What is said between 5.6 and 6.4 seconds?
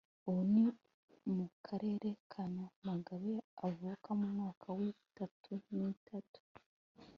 n'itanu